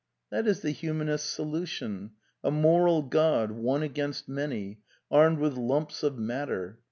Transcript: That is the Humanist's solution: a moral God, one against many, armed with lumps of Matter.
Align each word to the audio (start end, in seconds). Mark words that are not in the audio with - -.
That 0.31 0.47
is 0.47 0.61
the 0.61 0.71
Humanist's 0.71 1.29
solution: 1.29 2.13
a 2.43 2.49
moral 2.49 3.03
God, 3.03 3.51
one 3.51 3.83
against 3.83 4.27
many, 4.27 4.79
armed 5.11 5.37
with 5.37 5.53
lumps 5.55 6.01
of 6.01 6.17
Matter. 6.17 6.79